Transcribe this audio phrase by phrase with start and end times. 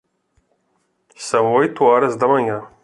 [1.15, 2.67] São oito horas da manhã.